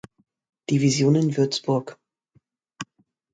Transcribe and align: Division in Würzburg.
Division 0.67 1.13
in 1.13 1.37
Würzburg. 1.37 1.99